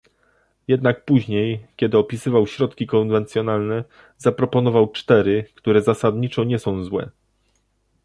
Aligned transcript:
Jednak 0.67 1.05
później, 1.05 1.67
kiedy 1.75 1.97
opisywał 1.97 2.47
środki 2.47 2.87
konwencjonalne, 2.87 3.83
zaproponował 4.17 4.91
cztery, 4.91 5.45
które 5.55 5.81
zasadniczo 5.81 6.43
nie 6.43 6.59
są 6.59 6.83
złe 6.83 7.11